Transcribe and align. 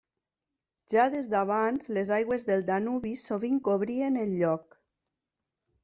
Ja 0.93 1.03
des 1.15 1.27
d'abans 1.33 1.91
les 1.99 2.11
aigües 2.17 2.47
del 2.49 2.65
Danubi 2.71 3.15
sovint 3.27 3.63
cobrien 3.71 4.21
el 4.27 4.37
lloc. 4.43 4.79